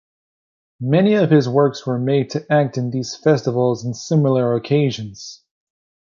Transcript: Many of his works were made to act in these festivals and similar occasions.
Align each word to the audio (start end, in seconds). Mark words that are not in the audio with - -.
Many 0.79 1.13
of 1.13 1.29
his 1.29 1.47
works 1.47 1.85
were 1.85 1.99
made 1.99 2.31
to 2.31 2.51
act 2.51 2.75
in 2.75 2.89
these 2.89 3.15
festivals 3.15 3.85
and 3.85 3.95
similar 3.95 4.55
occasions. 4.55 5.43